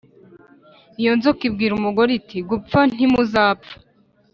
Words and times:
Iyo 1.01 1.11
nzoka 1.17 1.41
ibwira 1.49 1.73
umugore 1.75 2.11
iti 2.19 2.37
gupfa 2.49 2.79
ntimuzapfa 2.93 3.73